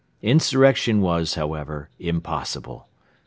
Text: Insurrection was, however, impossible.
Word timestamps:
Insurrection 0.23 0.99
was, 1.01 1.35
however, 1.35 1.91
impossible. 1.99 2.87